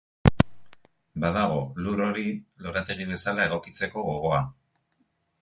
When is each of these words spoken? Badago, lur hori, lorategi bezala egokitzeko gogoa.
Badago, 1.25 1.59
lur 1.87 2.01
hori, 2.07 2.25
lorategi 2.65 3.07
bezala 3.13 3.47
egokitzeko 3.51 4.07
gogoa. 4.09 4.43